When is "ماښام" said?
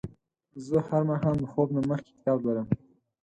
1.09-1.35